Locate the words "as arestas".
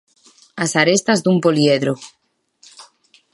0.63-1.19